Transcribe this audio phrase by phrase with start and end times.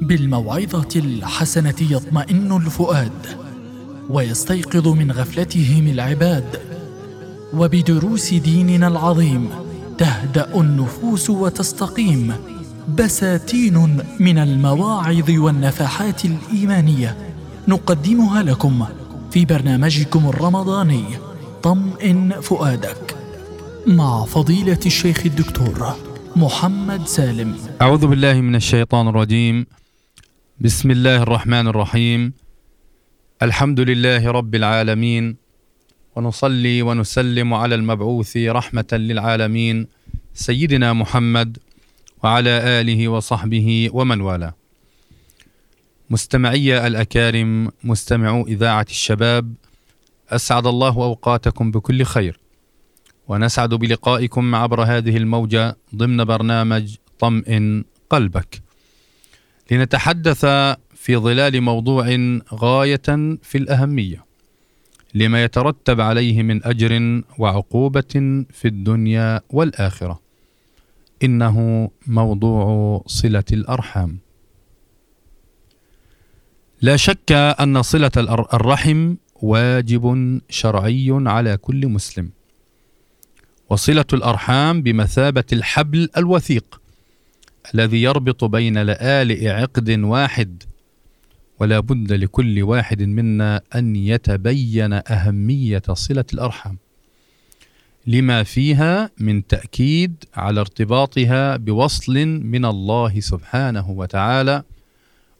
[0.00, 3.26] بالموعظة الحسنة يطمئن الفؤاد
[4.10, 6.60] ويستيقظ من غفلتهم العباد.
[7.54, 9.50] وبدروس ديننا العظيم
[9.98, 12.34] تهدأ النفوس وتستقيم.
[12.98, 17.16] بساتين من المواعظ والنفحات الإيمانية
[17.68, 18.84] نقدمها لكم
[19.30, 21.04] في برنامجكم الرمضاني
[21.62, 23.16] طمئن فؤادك.
[23.86, 25.96] مع فضيلة الشيخ الدكتور.
[26.36, 27.56] محمد سالم.
[27.82, 29.66] أعوذ بالله من الشيطان الرجيم.
[30.60, 32.32] بسم الله الرحمن الرحيم.
[33.42, 35.36] الحمد لله رب العالمين.
[36.16, 39.86] ونصلي ونسلم على المبعوث رحمة للعالمين
[40.34, 41.58] سيدنا محمد
[42.22, 44.54] وعلى آله وصحبه ومن والاه.
[46.10, 49.54] مستمعي الأكارم مستمعو إذاعة الشباب
[50.30, 52.43] أسعد الله أوقاتكم بكل خير.
[53.28, 58.62] ونسعد بلقائكم عبر هذه الموجة ضمن برنامج طمئن قلبك.
[59.70, 60.44] لنتحدث
[60.94, 62.04] في ظلال موضوع
[62.54, 64.24] غاية في الأهمية
[65.14, 70.20] لما يترتب عليه من أجر وعقوبة في الدنيا والآخرة.
[71.22, 74.18] إنه موضوع صلة الأرحام.
[76.82, 78.12] لا شك أن صلة
[78.54, 80.04] الرحم واجب
[80.50, 82.30] شرعي على كل مسلم.
[83.70, 86.80] وصلة الأرحام بمثابة الحبل الوثيق
[87.74, 90.62] الذي يربط بين لآلئ عقد واحد
[91.60, 96.78] ولا بد لكل واحد منا أن يتبين أهمية صلة الأرحام
[98.06, 104.62] لما فيها من تأكيد على ارتباطها بوصل من الله سبحانه وتعالى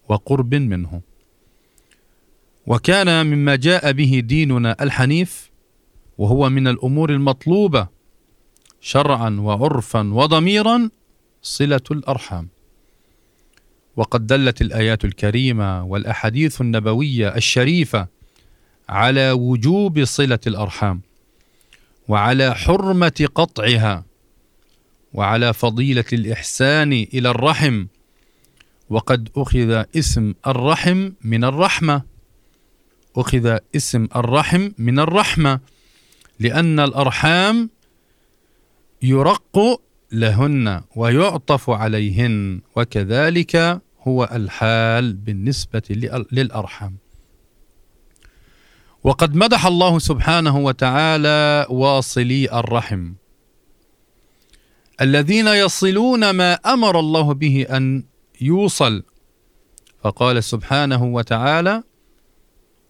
[0.09, 1.00] وقرب منه.
[2.66, 5.50] وكان مما جاء به ديننا الحنيف
[6.19, 7.94] وهو من الأمور المطلوبة
[8.87, 10.91] شرعا وعرفا وضميرا
[11.43, 12.49] صلة الأرحام.
[13.97, 18.07] وقد دلت الآيات الكريمة والأحاديث النبوية الشريفة
[18.89, 21.01] على وجوب صلة الأرحام
[22.09, 24.05] وعلى حرمة قطعها
[25.15, 27.87] وعلى فضيلة الإحسان إلى الرحم.
[28.91, 32.03] وقد أخذ اسم الرحم من الرحمة.
[33.17, 35.61] أخذ اسم الرحم من الرحمة
[36.41, 37.71] لأن الأرحام
[39.04, 39.81] يرق
[40.12, 45.82] لهن ويعطف عليهن وكذلك هو الحال بالنسبة
[46.32, 46.97] للأرحام.
[49.04, 53.12] وقد مدح الله سبحانه وتعالى واصلي الرحم.
[55.00, 58.04] الذين يصلون ما أمر الله به أن
[58.41, 59.03] يوصل.
[60.03, 61.82] فقال سبحانه وتعالى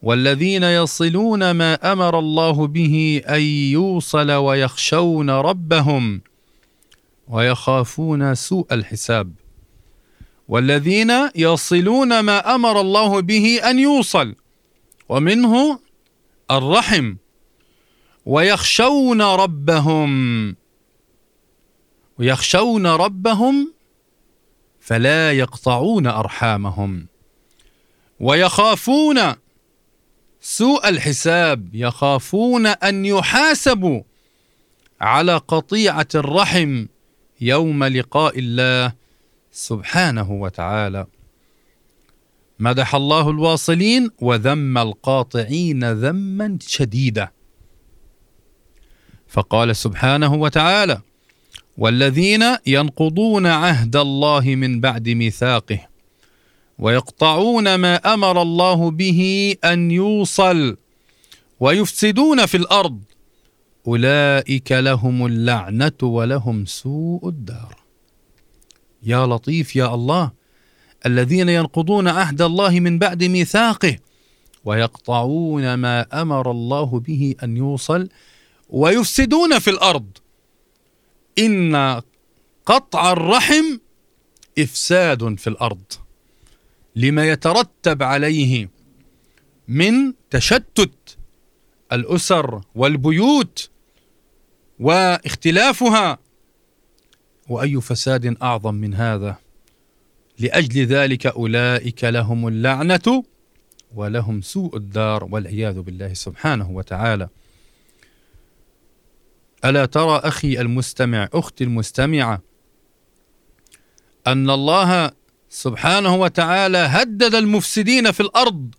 [0.04, 6.20] والذين يصلون ما أمر الله به أن يوصل ويخشون ربهم
[7.28, 9.32] ويخافون سوء الحساب.
[10.48, 14.34] والذين يصلون ما أمر الله به أن يوصل
[15.08, 15.78] ومنه
[16.50, 17.14] الرحم
[18.26, 20.56] ويخشون ربهم.
[22.18, 23.72] ويخشون ربهم
[24.80, 27.06] فلا يقطعون أرحامهم
[28.20, 29.43] ويخافون
[30.46, 34.02] سوء الحساب يخافون أن يحاسبوا
[35.00, 36.86] على قطيعة الرحم
[37.40, 38.92] يوم لقاء الله
[39.52, 41.06] سبحانه وتعالى.
[42.58, 47.28] مدح الله الواصلين وذم القاطعين ذما شديدا.
[49.28, 51.00] فقال سبحانه وتعالى
[51.78, 55.93] والذين ينقضون عهد الله من بعد ميثاقه
[56.78, 60.76] ويقطعون ما أمر الله به أن يوصل
[61.60, 63.00] ويفسدون في الأرض.
[63.86, 67.76] أولئك لهم اللعنة ولهم سوء الدار.
[69.02, 70.30] يا لطيف يا الله
[71.06, 73.96] الذين ينقضون عهد الله من بعد ميثاقه
[74.64, 78.08] ويقطعون ما أمر الله به أن يوصل
[78.68, 80.06] ويفسدون في الأرض.
[81.38, 82.00] إن
[82.66, 83.78] قطع الرحم
[84.58, 86.03] إفساد في الأرض.
[86.96, 88.68] لما يترتب عليه
[89.68, 91.16] من تشتت
[91.92, 93.70] الأسر والبيوت
[94.80, 96.18] واختلافها
[97.48, 99.36] وأي فساد أعظم من هذا؟
[100.38, 103.24] لأجل ذلك أولئك لهم اللعنة
[103.94, 107.28] ولهم سوء الدار والعياذ بالله سبحانه وتعالى.
[109.64, 112.42] ألا ترى أخي المستمع أختي المستمعة
[114.26, 115.10] أن الله
[115.54, 118.74] سبحانه وتعالى هدد المفسدين في الأرض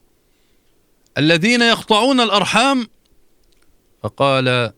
[1.17, 2.87] الذين يقطعون الأرحام
[4.03, 4.73] فقال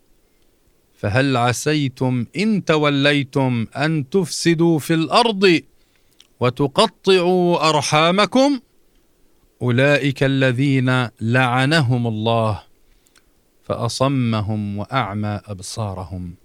[0.97, 5.61] فهل عسيتم إن توليتم أن تفسدوا في الأرض
[6.39, 8.59] وتقطعوا أرحامكم؟
[9.61, 12.63] أولئك الذين لعنهم الله
[13.63, 16.35] فأصمهم وأعمى أبصارهم.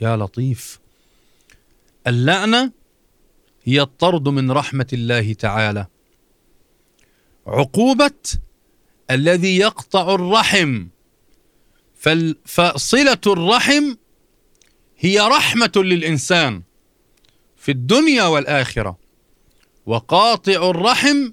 [0.00, 0.78] يا لطيف
[2.06, 2.77] اللعنة
[3.68, 5.86] هي الطرد من رحمة الله تعالى.
[7.46, 8.20] عقوبة
[9.10, 10.86] الذي يقطع الرحم.
[12.44, 13.94] فصلة الرحم
[14.98, 16.62] هي رحمة للإنسان
[17.56, 18.98] في الدنيا والآخرة.
[19.86, 21.30] وقاطع الرحم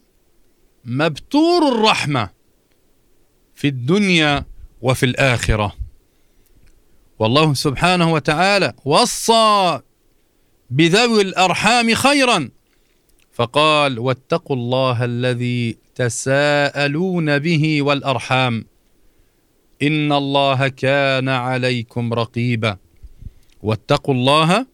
[0.85, 2.29] مبتور الرحمة
[3.55, 4.45] في الدنيا
[4.81, 5.75] وفي الآخرة.
[7.19, 9.81] والله سبحانه وتعالى وصى
[10.75, 12.50] بذوي الأرحام خيرا.
[13.33, 18.66] فقال واتقوا الله الذي تساءلون به والأرحام.
[19.81, 22.77] إن الله كان عليكم رقيبا.
[23.63, 24.66] واتقوا الله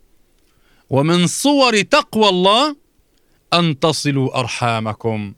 [0.90, 2.76] ومن صور تقوى الله
[3.54, 5.34] أن تصلوا أرحامكم.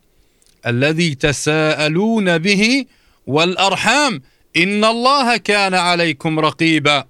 [0.67, 2.85] الذي تساءلون به
[3.27, 4.21] والأرحام.
[4.57, 7.05] إن الله كان عليكم رقيبا.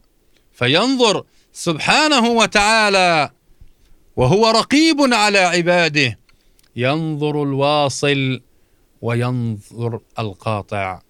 [0.53, 1.23] فينظر
[1.53, 3.29] سبحانه وتعالى
[4.15, 6.19] وهو رقيب على عباده.
[6.75, 8.41] ينظر الواصل
[9.01, 11.01] وينظر القاطع.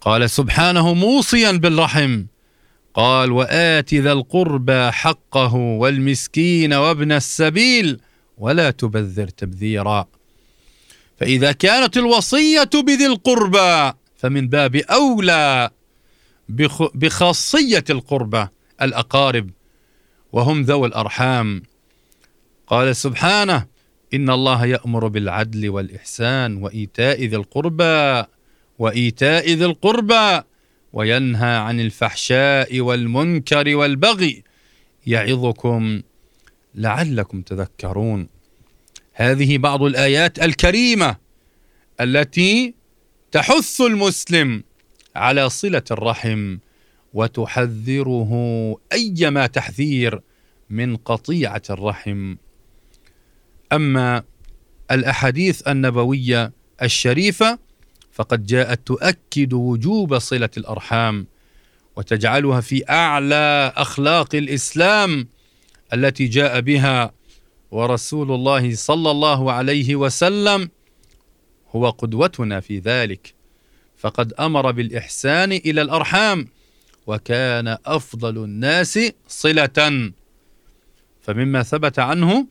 [0.00, 2.24] قال سبحانه موصيا بالرحم.
[2.94, 8.00] قال وآت ذا القربى حقه والمسكين وابن السبيل
[8.38, 10.06] ولا تبذر تبذيرا.
[11.18, 15.70] فإذا كانت الوصية بذي القربى فمن باب أولى
[16.94, 18.46] بخاصية القربى
[18.82, 19.50] الأقارب.
[20.32, 21.62] وهم ذوي الأرحام.
[22.66, 23.66] قال سبحانه
[24.14, 28.24] إن الله يأمر بالعدل والإحسان وإيتاء ذي القربى
[28.78, 30.40] وإيتاء ذي القربى
[30.92, 34.42] وينهى عن الفحشاء والمنكر والبغي.
[35.06, 36.02] يعظكم
[36.74, 38.28] لعلكم تذكرون.
[39.12, 41.16] هذه بعض الآيات الكريمة
[42.00, 42.74] التي
[43.32, 44.62] تحث المسلم
[45.16, 46.58] على صلة الرحم
[47.16, 48.32] وتحذره
[48.92, 50.20] أيما تحذير
[50.70, 52.36] من قطيعة الرحم.
[53.72, 54.22] أما
[54.90, 56.52] الأحاديث النبوية
[56.82, 57.58] الشريفة
[58.12, 61.26] فقد جاءت تؤكد وجوب صلة الأرحام
[61.96, 65.28] وتجعلها في أعلى أخلاق الإسلام
[65.92, 67.12] التي جاء بها
[67.70, 70.70] ورسول الله صلى الله عليه وسلم
[71.70, 73.34] هو قدوتنا في ذلك.
[73.96, 76.48] فقد أمر بالإحسان إلى الأرحام
[77.06, 78.98] وكان أفضل الناس
[79.28, 80.12] صلة.
[81.20, 82.46] فمما ثبت عنه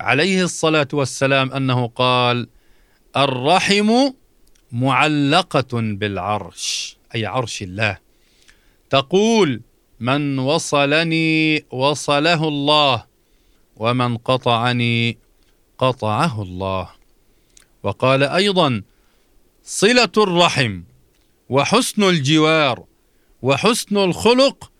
[0.00, 2.48] عليه الصلاة والسلام أنه قال
[3.16, 3.92] الرحم
[4.72, 7.98] معلقة بالعرش أي عرش الله.
[8.90, 9.60] تقول
[10.00, 13.04] من وصلني وصله الله
[13.76, 15.18] ومن قطعني
[15.78, 16.90] قطعه الله
[17.82, 18.82] وقال أيضا
[19.64, 20.82] صلة الرحم
[21.48, 22.84] وحسن الجوار
[23.42, 24.70] وحسن الخلق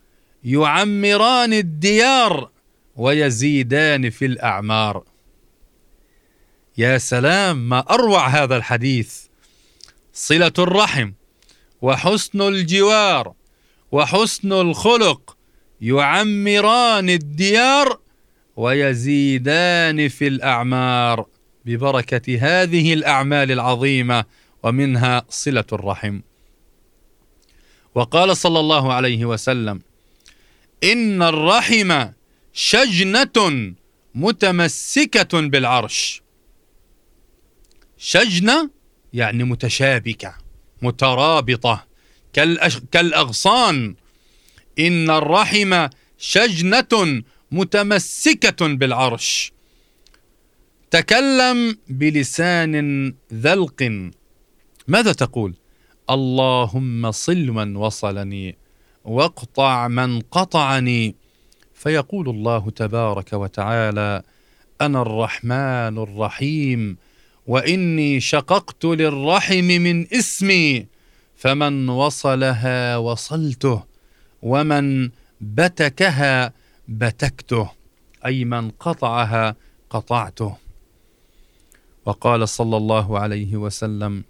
[0.44, 2.50] يعمران الديار
[2.96, 5.04] ويزيدان في الأعمار.
[6.78, 9.20] يا سلام ما أروع هذا الحديث.
[10.12, 11.12] صلة الرحم
[11.82, 13.32] وحسن الجوار
[13.92, 15.36] وحسن الخلق
[15.80, 17.98] يعمران الديار
[18.56, 21.26] ويزيدان في الأعمار.
[21.64, 24.24] ببركة هذه الأعمال العظيمة
[24.62, 26.20] ومنها صلة الرحم.
[27.94, 29.82] وقال صلى الله عليه وسلم
[30.84, 32.06] إن الرحم
[32.52, 33.74] شجنة
[34.14, 36.22] متمسكة بالعرش.
[37.98, 38.70] شجنة
[39.12, 40.34] يعني متشابكة
[40.82, 41.86] مترابطة.
[42.92, 43.94] كالأغصان.
[44.78, 49.52] إن الرحم شجنة متمسكة بالعرش.
[50.90, 54.10] تكلم بلسان ذلق.
[54.88, 55.54] ماذا تقول؟
[56.14, 58.56] اللهم صل من وصلني
[59.04, 61.14] واقطع من قطعني.
[61.74, 64.22] فيقول الله تبارك وتعالى
[64.80, 66.96] أنا الرحمن الرحيم
[67.46, 70.86] وإني شققت للرحم من اسمي
[71.36, 73.82] فمن وصلها وصلته
[74.42, 76.52] ومن بتكها
[76.88, 77.70] بتكته
[78.26, 79.56] أي من قطعها
[79.90, 80.56] قطعته.
[82.06, 84.24] وقال صلى الله عليه وسلم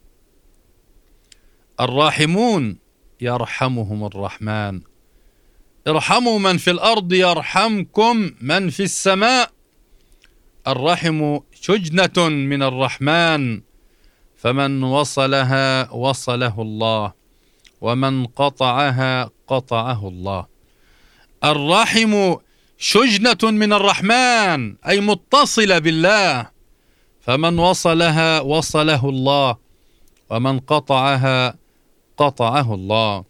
[1.80, 2.78] الراحمون
[3.20, 4.80] يرحمهم الرحمن.
[5.88, 9.50] ارحموا من في الأرض يرحمكم من في السماء.
[10.68, 13.62] الرحم شجنة من الرحمن.
[14.36, 17.12] فمن وصلها وصله الله
[17.80, 20.46] ومن قطعها قطعه الله.
[21.44, 22.34] الرحم
[22.78, 26.50] شجنة من الرحمن أي متصلة بالله.
[27.20, 29.56] فمن وصلها وصله الله
[30.30, 31.61] ومن قطعها
[32.16, 33.24] قطعه الله.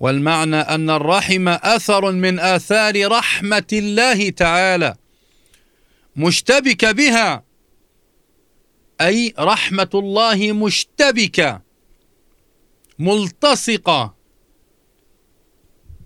[0.00, 4.94] والمعنى أن الرحم أثر من آثار رحمة الله تعالى.
[6.16, 7.44] مشتبك بها
[9.00, 11.62] أي رحمة الله مشتبكة
[12.98, 14.14] ملتصقة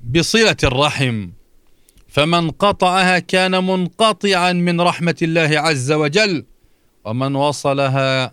[0.02, 1.30] بصلة الرحم.
[2.09, 6.47] فمن قطعها كان منقطعا من رحمة الله عز وجل
[7.04, 8.33] ومن وصلها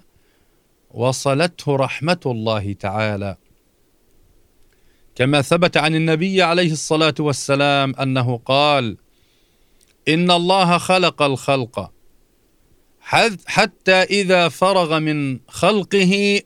[0.93, 3.38] وصلته رحمة الله تعالى.
[5.15, 8.97] كما ثبت عن النبي عليه الصلاة والسلام أنه قال
[10.07, 11.91] إن الله خلق الخلق
[13.45, 16.41] حتى إذا فرغ من خلقه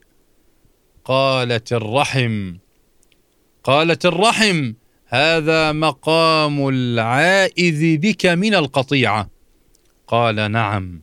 [1.05, 2.55] قالت الرحم.
[3.63, 4.73] قالت الرحم
[5.07, 9.29] هذا مقام العائذ بك من القطيعة.
[10.07, 11.01] قال نعم.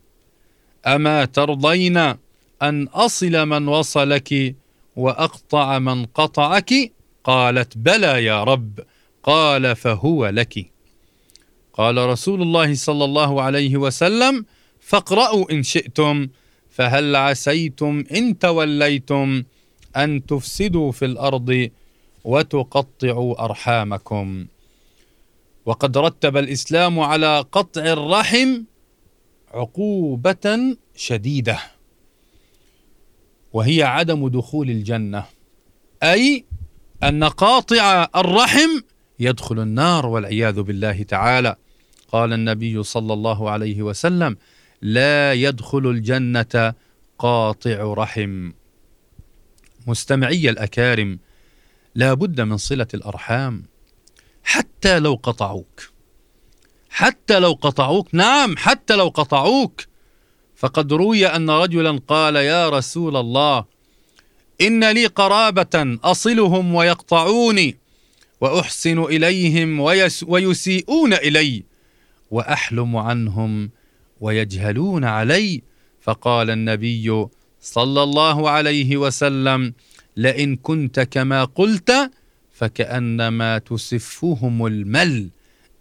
[0.86, 2.23] أما ترضين
[2.62, 4.56] أن أصل من وصلك
[4.96, 6.92] وأقطع من قطعك؟
[7.25, 8.80] قالت بلى يا رب
[9.23, 10.70] قال فهو لك.
[11.73, 14.44] قال رسول الله صلى الله عليه وسلم
[14.80, 16.28] فاقرأوا إن شئتم
[16.70, 19.42] فهل عسيتم إن توليتم
[19.96, 21.70] أن تفسدوا في الأرض
[22.25, 24.46] وتقطعوا أرحامكم؟
[25.66, 28.62] وقد رتب الإسلام على قطع الرحم
[29.54, 31.73] عقوبة شديدة.
[33.54, 35.25] وهي عدم دخول الجنة
[36.02, 36.44] أي
[37.02, 38.80] أن قاطع الرحم
[39.18, 41.56] يدخل النار والعياذ بالله تعالى.
[42.12, 44.37] قال النبي صلى الله عليه وسلم
[44.82, 46.75] لا يدخل الجنة
[47.18, 48.52] قاطع رحم.
[49.87, 51.18] مستمعي الأكارم
[51.94, 53.64] لا بد من صلة الأرحام.
[54.44, 55.90] حتى لو قطعوك
[56.90, 59.84] حتى لو قطعوك نعم حتى لو قطعوك
[60.64, 63.64] فقد روي أن رجلا قال يا رسول الله
[64.61, 67.76] إن لي قرابة أصلهم ويقطعوني
[68.40, 69.80] وأحسن إليهم
[70.26, 71.62] ويسيئون إلي
[72.30, 73.71] وأحلم عنهم
[74.21, 75.62] ويجهلون علي.
[76.00, 77.26] فقال النبي
[77.61, 79.75] صلى الله عليه وسلم
[80.16, 82.11] لئن كنت كما قلت
[82.54, 85.28] فكأنما تسفهم المل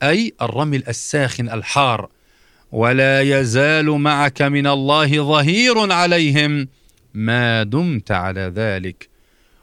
[0.04, 2.10] أي الرمل الساخن الحار.
[2.74, 6.68] ولا يزال معك من الله ظهير عليهم.
[7.14, 9.10] ما دمت على ذلك.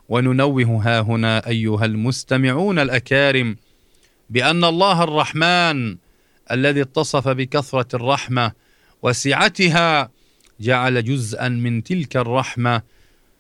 [0.09, 3.57] وننوه ها هنا أيها المستمعون الأكارم
[4.31, 5.97] بأن الله الرحمن
[6.51, 8.53] الذي اتصف بكثرة الرحمة
[9.03, 10.11] وسعتها
[10.61, 12.83] جعل جزءا من تلك الرحمة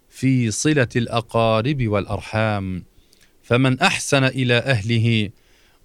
[0.08, 2.84] في صلة الأقارب والأرحام.
[3.42, 5.30] فمن أحسن إلى أهله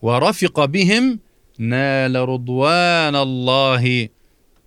[0.01, 1.20] ورفق بهم
[1.59, 4.09] نال رضوان الله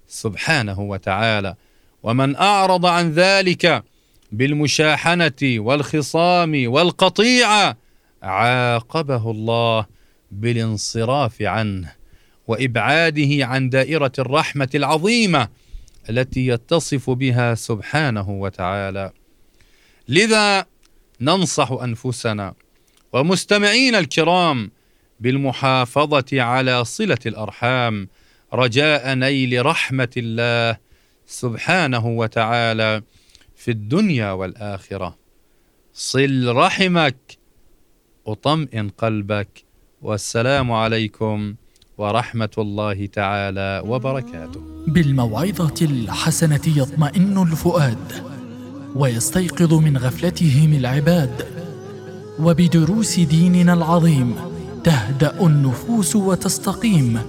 [0.08, 1.54] سبحانه وتعالى.
[2.02, 3.84] ومن أعرض عن ذلك
[4.32, 7.76] بالمشاحنة والخصام والقطيعه
[8.22, 9.86] عاقبه الله
[10.30, 11.92] بالانصراف عنه
[12.46, 15.48] وإبعاده عن دائرة الرحمة العظيمة
[16.10, 19.12] التي يتصف بها سبحانه وتعالى.
[20.08, 20.66] لذا
[21.20, 22.54] ننصح أنفسنا
[23.12, 24.70] ومستمعين الكرام
[25.20, 28.08] بالمحافظة على صلة الأرحام
[28.54, 30.78] رجاء نيل رحمة الله
[31.26, 33.02] سبحانه وتعالى
[33.56, 35.16] في الدنيا والآخرة.
[35.92, 37.16] صل رحمك
[38.24, 39.64] وطمئن قلبك
[40.02, 41.54] والسلام عليكم
[41.98, 44.60] ورحمة الله تعالى وبركاته.
[44.86, 48.38] بالموعظة الحسنة يطمئن الفؤاد
[48.96, 51.46] ويستيقظ من غفلتهم العباد
[52.40, 57.20] وبدروس ديننا العظيم تهدأ النفوس وتستقيم.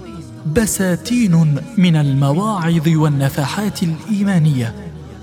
[0.56, 4.74] بساتين من المواعظ والنفحات الإيمانية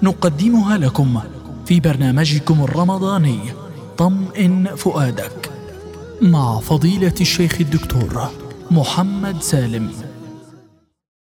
[0.04, 1.20] نقدمها لكم
[1.66, 3.40] في برنامجكم الرمضاني.
[3.98, 5.52] طمئن فؤادك.
[6.22, 8.30] مع فضيلة الشيخ الدكتور
[8.72, 9.92] محمد سالم.